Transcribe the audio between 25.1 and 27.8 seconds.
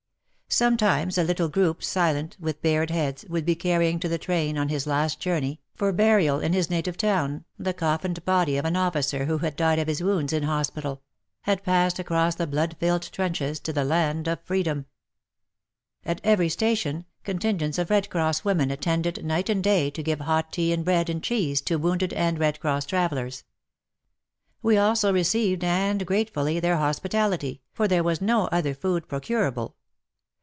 received, and grate fully, their hospitality,